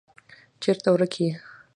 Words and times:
چیرته 0.61 0.89
ورک 0.91 1.13
یې. 1.21 1.31